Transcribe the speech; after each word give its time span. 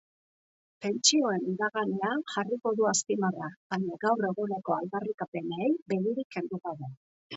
Pentsioen 0.85 1.43
iraganean 1.51 2.23
jarriko 2.35 2.73
du 2.79 2.87
azpimarra, 2.93 3.49
baina 3.75 3.99
gaur 4.07 4.27
eguneko 4.31 4.79
aldarrikapenei 4.81 5.69
begirik 5.95 6.33
kendu 6.39 6.61
gabe. 6.67 6.91